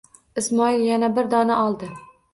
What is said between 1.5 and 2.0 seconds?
oldi.